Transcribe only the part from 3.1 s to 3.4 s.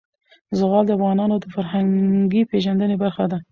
ده.